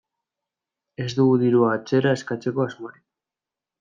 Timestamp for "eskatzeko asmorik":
2.21-3.03